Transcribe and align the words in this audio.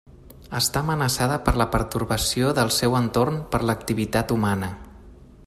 Està 0.59 0.81
amenaçada 0.85 1.35
per 1.49 1.53
la 1.63 1.67
pertorbació 1.75 2.49
del 2.61 2.73
seu 2.79 2.99
entorn 3.01 3.39
per 3.53 3.61
l'activitat 3.71 4.35
humana. 4.39 4.73